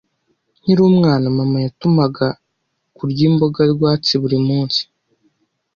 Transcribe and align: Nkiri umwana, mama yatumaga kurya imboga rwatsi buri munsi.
Nkiri 0.61 0.81
umwana, 0.91 1.25
mama 1.37 1.57
yatumaga 1.65 2.27
kurya 2.97 3.21
imboga 3.29 3.61
rwatsi 3.73 4.13
buri 4.21 4.37
munsi. 4.47 4.81